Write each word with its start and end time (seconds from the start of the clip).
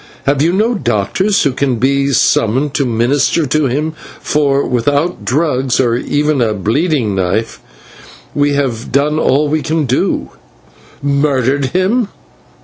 Have 0.25 0.41
you 0.41 0.51
no 0.51 0.73
doctors 0.73 1.43
who 1.43 1.51
can 1.51 1.75
be 1.75 2.07
summoned 2.11 2.73
to 2.73 2.87
minister 2.87 3.45
to 3.45 3.67
him, 3.67 3.93
for, 4.19 4.65
without 4.65 5.23
drugs, 5.25 5.79
or 5.79 5.95
even 5.95 6.41
a 6.41 6.55
bleeding 6.55 7.13
knife, 7.13 7.59
we 8.33 8.53
have 8.53 8.91
done 8.91 9.19
all 9.19 9.47
we 9.47 9.61
can 9.61 9.85
do." 9.85 10.31
"Murdered 11.03 11.65
him! 11.65 12.07